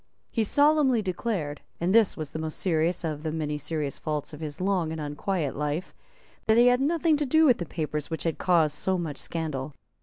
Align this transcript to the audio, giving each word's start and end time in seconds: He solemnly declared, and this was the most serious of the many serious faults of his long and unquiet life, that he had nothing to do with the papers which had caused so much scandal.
He 0.31 0.43
solemnly 0.43 1.03
declared, 1.03 1.61
and 1.79 1.93
this 1.93 2.17
was 2.17 2.31
the 2.31 2.39
most 2.39 2.57
serious 2.57 3.03
of 3.03 3.21
the 3.21 3.31
many 3.31 3.59
serious 3.59 3.99
faults 3.99 4.33
of 4.33 4.39
his 4.39 4.59
long 4.59 4.91
and 4.91 4.99
unquiet 4.99 5.55
life, 5.55 5.93
that 6.47 6.57
he 6.57 6.65
had 6.65 6.81
nothing 6.81 7.17
to 7.17 7.25
do 7.27 7.45
with 7.45 7.59
the 7.59 7.67
papers 7.67 8.09
which 8.09 8.23
had 8.23 8.39
caused 8.39 8.73
so 8.73 8.97
much 8.97 9.17
scandal. 9.19 9.75